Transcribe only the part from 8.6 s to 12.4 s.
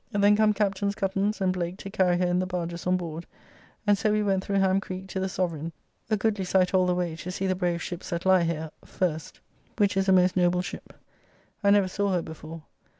first, which is a most noble ship. I never saw her